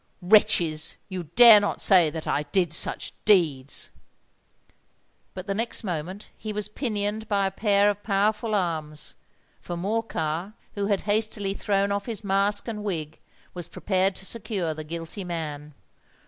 Wretches—you 0.23 1.25
dare 1.35 1.59
not 1.59 1.79
say 1.79 2.09
that 2.09 2.27
I 2.27 2.41
did 2.41 2.73
such 2.73 3.13
deeds!" 3.23 3.91
But 5.35 5.45
the 5.45 5.53
next 5.53 5.83
moment 5.83 6.31
he 6.35 6.51
was 6.51 6.67
pinioned 6.67 7.27
by 7.27 7.45
a 7.45 7.51
pair 7.51 7.87
of 7.87 8.01
powerful 8.01 8.55
arms; 8.55 9.13
for 9.61 9.77
Morcar, 9.77 10.53
who 10.73 10.87
had 10.87 11.01
hastily 11.01 11.53
thrown 11.53 11.91
off 11.91 12.07
his 12.07 12.23
mask 12.23 12.67
and 12.67 12.83
wig, 12.83 13.19
was 13.53 13.67
prepared 13.67 14.15
to 14.15 14.25
secure 14.25 14.73
the 14.73 14.83
guilty 14.83 15.23
man. 15.23 15.75